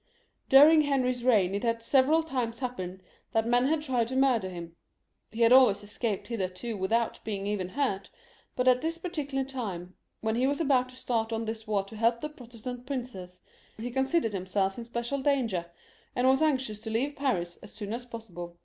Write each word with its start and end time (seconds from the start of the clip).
During 0.49 0.81
Henry's 0.81 1.23
reign 1.23 1.53
it 1.53 1.61
had 1.61 1.83
several 1.83 2.23
times 2.23 2.57
happened 2.57 3.03
that 3.33 3.45
men 3.47 3.67
had 3.67 3.83
tried 3.83 4.07
to 4.07 4.15
murder 4.15 4.49
him. 4.49 4.75
He 5.31 5.41
had 5.41 5.53
always 5.53 5.83
escaped 5.83 6.25
hitherto 6.27 6.75
without 6.75 7.23
being 7.23 7.45
even 7.45 7.69
hurt, 7.69 8.09
but 8.55 8.67
at 8.67 8.81
this 8.81 8.97
particular 8.97 9.43
time, 9.43 9.93
when 10.21 10.35
he 10.37 10.47
was 10.47 10.59
about 10.59 10.89
to 10.89 10.95
start 10.95 11.31
on 11.31 11.45
this 11.45 11.67
war 11.67 11.83
to 11.83 11.95
help 11.95 12.19
the 12.19 12.29
Protestant 12.29 12.87
princes, 12.87 13.41
he 13.77 13.91
considered 13.91 14.33
himself 14.33 14.75
in 14.75 14.85
special 14.85 15.21
danger, 15.21 15.67
and 16.15 16.27
was 16.27 16.41
anxious 16.41 16.79
to 16.79 16.89
leave 16.89 17.15
Paris 17.15 17.57
as 17.57 17.71
soon 17.71 17.93
as 17.93 18.03
possible. 18.03 18.57